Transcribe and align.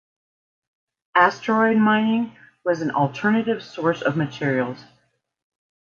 Asteroid 1.13 1.77
mining 1.77 2.35
was 2.65 2.81
an 2.81 2.89
alternative 2.89 3.61
source 3.61 4.01
of 4.01 4.17
materials. 4.17 4.83